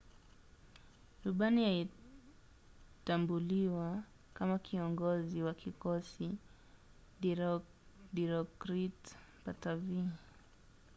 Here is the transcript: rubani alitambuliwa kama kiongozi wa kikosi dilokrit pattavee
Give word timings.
rubani 1.23 1.65
alitambuliwa 1.65 4.03
kama 4.33 4.59
kiongozi 4.59 5.41
wa 5.43 5.53
kikosi 5.53 6.29
dilokrit 8.13 9.13
pattavee 9.45 10.05